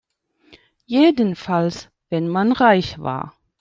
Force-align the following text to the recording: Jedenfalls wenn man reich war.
Jedenfalls 0.87 1.91
wenn 2.09 2.27
man 2.27 2.53
reich 2.53 2.97
war. 2.97 3.35